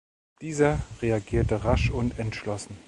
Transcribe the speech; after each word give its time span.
Dieser 0.41 0.81
reagierte 1.03 1.63
rasch 1.63 1.91
und 1.91 2.17
entschlossen. 2.17 2.75